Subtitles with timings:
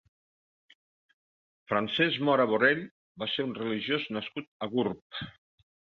[1.73, 2.81] Francesc Mora Borrell
[3.25, 5.25] va ser un religiós nascut a Gurb.